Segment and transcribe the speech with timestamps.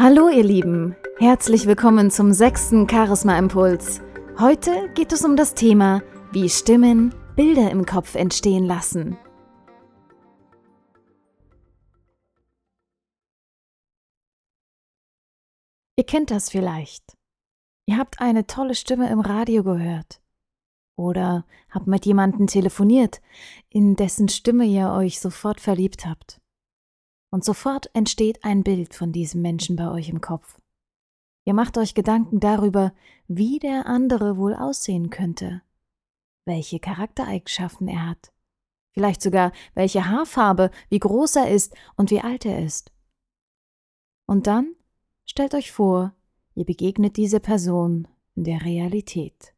[0.00, 4.00] Hallo ihr Lieben, herzlich willkommen zum sechsten Charisma Impuls.
[4.38, 9.18] Heute geht es um das Thema, wie Stimmen Bilder im Kopf entstehen lassen.
[15.96, 17.16] Ihr kennt das vielleicht.
[17.86, 20.22] Ihr habt eine tolle Stimme im Radio gehört.
[20.94, 23.20] Oder habt mit jemandem telefoniert,
[23.68, 26.40] in dessen Stimme ihr euch sofort verliebt habt.
[27.30, 30.60] Und sofort entsteht ein Bild von diesem Menschen bei euch im Kopf.
[31.44, 32.92] Ihr macht euch Gedanken darüber,
[33.26, 35.62] wie der andere wohl aussehen könnte,
[36.44, 38.32] welche Charaktereigenschaften er hat,
[38.92, 42.92] vielleicht sogar welche Haarfarbe, wie groß er ist und wie alt er ist.
[44.26, 44.74] Und dann
[45.24, 46.14] stellt euch vor,
[46.54, 49.54] ihr begegnet diese Person in der Realität.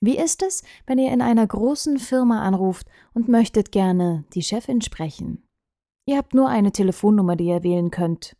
[0.00, 4.80] Wie ist es, wenn ihr in einer großen Firma anruft und möchtet gerne die Chefin
[4.80, 5.46] sprechen?
[6.04, 8.36] Ihr habt nur eine Telefonnummer, die ihr wählen könnt.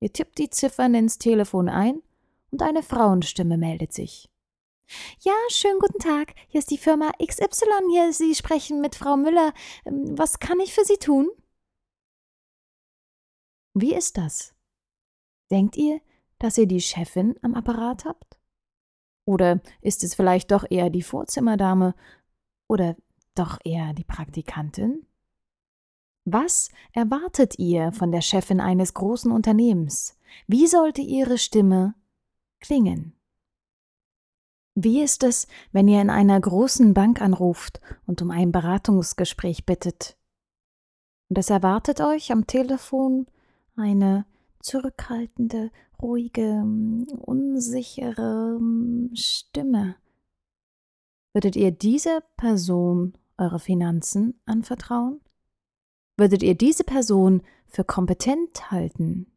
[0.00, 2.02] Ihr tippt die Ziffern ins Telefon ein
[2.50, 4.30] und eine Frauenstimme meldet sich.
[5.20, 6.34] Ja, schönen guten Tag.
[6.48, 7.66] Hier ist die Firma XY.
[7.90, 9.52] Hier Sie sprechen mit Frau Müller.
[9.84, 11.30] Ähm, was kann ich für Sie tun?
[13.74, 14.54] Wie ist das?
[15.50, 16.00] Denkt ihr,
[16.38, 18.38] dass ihr die Chefin am Apparat habt?
[19.26, 21.94] Oder ist es vielleicht doch eher die Vorzimmerdame?
[22.68, 22.96] Oder
[23.34, 25.06] doch eher die Praktikantin?
[26.24, 30.18] Was erwartet ihr von der Chefin eines großen Unternehmens?
[30.46, 31.94] Wie sollte ihre Stimme
[32.60, 33.14] klingen?
[34.74, 40.16] Wie ist es, wenn ihr in einer großen Bank anruft und um ein Beratungsgespräch bittet?
[41.28, 43.26] Und es erwartet euch am Telefon
[43.76, 44.26] eine
[44.60, 46.62] zurückhaltende, ruhige,
[47.20, 48.60] unsichere
[49.14, 49.96] Stimme.
[51.32, 55.20] Würdet ihr dieser Person eure Finanzen anvertrauen?
[56.20, 59.32] Würdet ihr diese Person für kompetent halten?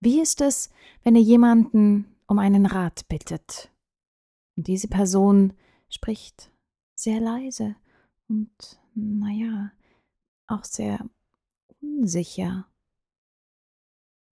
[0.00, 0.70] Wie ist es,
[1.02, 3.74] wenn ihr jemanden um einen Rat bittet
[4.56, 5.54] und diese Person
[5.88, 6.52] spricht
[6.94, 7.74] sehr leise
[8.28, 9.72] und, naja,
[10.46, 11.04] auch sehr
[11.80, 12.70] unsicher?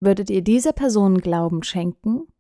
[0.00, 2.32] Würdet ihr dieser Person Glauben schenken?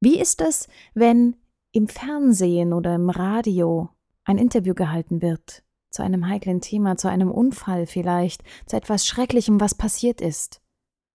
[0.00, 1.36] Wie ist es, wenn
[1.72, 3.90] im Fernsehen oder im Radio
[4.28, 9.58] ein Interview gehalten wird, zu einem heiklen Thema, zu einem Unfall vielleicht, zu etwas Schrecklichem,
[9.58, 10.60] was passiert ist,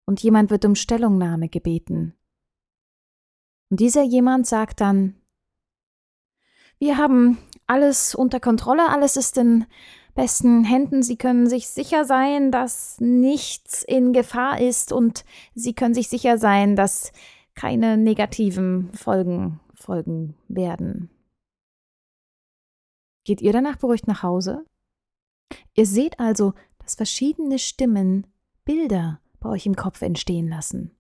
[0.05, 2.13] und jemand wird um Stellungnahme gebeten.
[3.71, 5.15] Und dieser jemand sagt dann,
[6.77, 9.65] wir haben alles unter Kontrolle, alles ist in
[10.13, 15.95] besten Händen, Sie können sich sicher sein, dass nichts in Gefahr ist und Sie können
[15.95, 17.11] sich sicher sein, dass
[17.55, 21.09] keine negativen Folgen folgen werden.
[23.23, 24.65] Geht ihr danach beruhigt nach Hause?
[25.75, 28.27] Ihr seht also, dass verschiedene Stimmen
[28.65, 30.95] Bilder bei euch im Kopf entstehen lassen.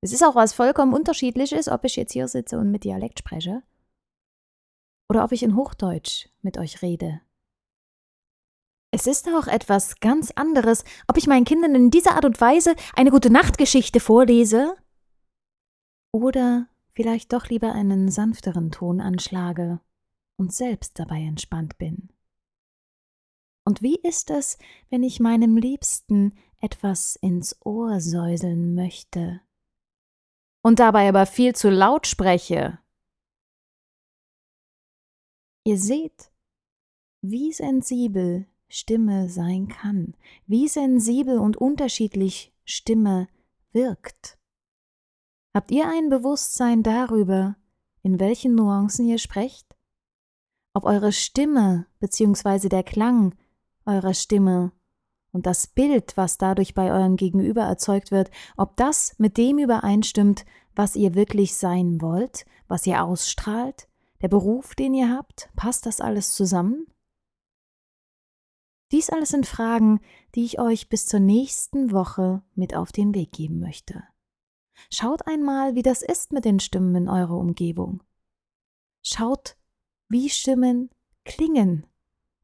[0.00, 3.62] Es ist auch was vollkommen unterschiedliches, ob ich jetzt hier sitze und mit Dialekt spreche
[5.08, 7.20] oder ob ich in Hochdeutsch mit euch rede.
[8.90, 12.74] Es ist auch etwas ganz anderes, ob ich meinen Kindern in dieser Art und Weise
[12.94, 14.74] eine gute Nachtgeschichte vorlese
[16.12, 19.80] oder vielleicht doch lieber einen sanfteren Ton anschlage
[20.42, 22.08] und selbst dabei entspannt bin.
[23.64, 24.58] Und wie ist es,
[24.90, 29.40] wenn ich meinem Liebsten etwas ins Ohr säuseln möchte
[30.62, 32.80] und dabei aber viel zu laut spreche?
[35.64, 36.32] Ihr seht,
[37.20, 40.16] wie sensibel Stimme sein kann,
[40.48, 43.28] wie sensibel und unterschiedlich Stimme
[43.70, 44.38] wirkt.
[45.54, 47.54] Habt ihr ein Bewusstsein darüber,
[48.02, 49.71] in welchen Nuancen ihr sprecht?
[50.74, 52.68] Ob eure Stimme bzw.
[52.68, 53.34] der Klang
[53.84, 54.72] eurer Stimme
[55.32, 60.44] und das Bild, was dadurch bei eurem Gegenüber erzeugt wird, ob das mit dem übereinstimmt,
[60.74, 63.88] was ihr wirklich sein wollt, was ihr ausstrahlt,
[64.20, 66.86] der Beruf, den ihr habt, passt das alles zusammen?
[68.92, 70.00] Dies alles sind Fragen,
[70.34, 74.04] die ich euch bis zur nächsten Woche mit auf den Weg geben möchte.
[74.90, 78.02] Schaut einmal, wie das ist mit den Stimmen in eurer Umgebung.
[79.02, 79.56] Schaut,
[80.12, 80.90] wie Stimmen
[81.24, 81.86] klingen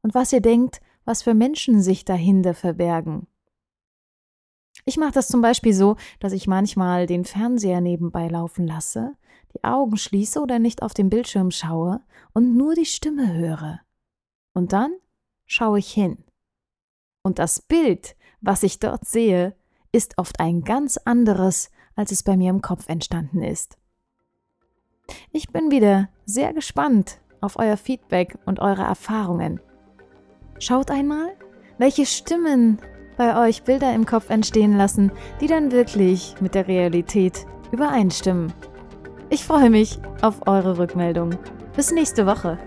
[0.01, 3.27] und was ihr denkt, was für Menschen sich dahinter verbergen.
[4.85, 9.15] Ich mache das zum Beispiel so, dass ich manchmal den Fernseher nebenbei laufen lasse,
[9.53, 12.01] die Augen schließe oder nicht auf den Bildschirm schaue
[12.33, 13.79] und nur die Stimme höre.
[14.53, 14.91] Und dann
[15.45, 16.23] schaue ich hin.
[17.21, 19.55] Und das Bild, was ich dort sehe,
[19.91, 23.77] ist oft ein ganz anderes, als es bei mir im Kopf entstanden ist.
[25.31, 29.59] Ich bin wieder sehr gespannt, auf euer Feedback und eure Erfahrungen.
[30.59, 31.29] Schaut einmal,
[31.77, 32.79] welche Stimmen
[33.17, 38.53] bei euch Bilder im Kopf entstehen lassen, die dann wirklich mit der Realität übereinstimmen.
[39.29, 41.31] Ich freue mich auf eure Rückmeldung.
[41.75, 42.57] Bis nächste Woche.